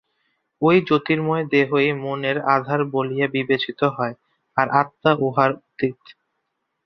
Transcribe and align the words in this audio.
ঐ 0.61 0.69
জ্যোতির্ময় 0.87 1.43
দেহই 1.51 1.89
মনের 2.03 2.37
আধার 2.55 2.81
বলিয়া 2.93 3.27
বিবেচিত 3.27 3.79
হয়, 3.97 4.15
আর 4.57 4.67
আত্মা 4.81 5.11
উহার 5.19 5.51
অতীত। 5.59 5.99